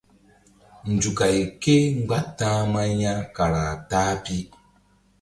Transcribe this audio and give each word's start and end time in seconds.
Nzukay 0.93 1.37
kémgba 1.61 2.17
ta̧hma 2.37 2.81
ya 3.01 3.13
kara 3.35 3.65
ta-a 3.89 4.13
pi. 4.23 4.37